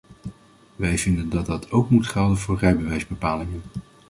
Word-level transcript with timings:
Wij 0.75 0.97
vinden 0.97 1.29
dat 1.29 1.45
dat 1.45 1.71
ook 1.71 1.89
moet 1.89 2.07
gelden 2.07 2.37
voor 2.37 2.57
rijbewijsbepalingen. 2.59 3.61